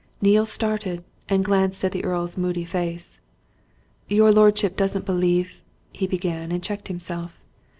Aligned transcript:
Neale 0.19 0.47
started 0.47 1.03
and 1.29 1.45
glanced 1.45 1.83
at 1.83 1.91
the 1.91 2.03
Earl's 2.03 2.35
moody 2.35 2.65
face. 2.65 3.21
"Your 4.07 4.31
lordship 4.31 4.75
doesn't 4.75 5.05
believe?" 5.05 5.61
he 5.93 6.07
began, 6.07 6.51
and 6.51 6.63
checked 6.63 6.87
himself. 6.87 7.43